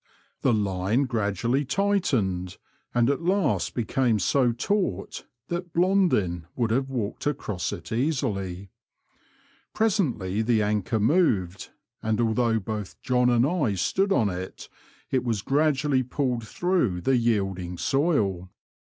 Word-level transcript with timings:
The 0.41 0.51
line 0.51 1.03
gradually 1.03 1.63
tightened, 1.63 2.57
and 2.91 3.07
at 3.07 3.21
last 3.21 3.75
became 3.75 4.17
so 4.17 4.51
taut 4.51 5.27
that 5.49 5.73
Blondin 5.73 6.47
would 6.55 6.71
have 6.71 6.89
walked 6.89 7.27
across 7.27 7.71
it 7.71 7.91
easily. 7.91 8.71
Presently 9.75 10.41
the 10.41 10.63
anchor 10.63 10.99
moved, 10.99 11.69
and 12.01 12.19
although 12.19 12.57
both 12.57 12.99
John 13.03 13.29
and 13.29 13.45
I 13.45 13.75
stood 13.75 14.11
on 14.11 14.27
it, 14.31 14.69
it 15.11 15.23
was 15.23 15.43
gradually 15.43 16.01
pulled 16.01 16.47
through 16.47 17.01
the 17.01 17.15
yielding 17.15 17.77
soil. 17.77 18.49